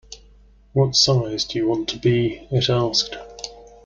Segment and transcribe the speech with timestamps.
[0.73, 3.15] ‘What size do you want to be?’ it asked.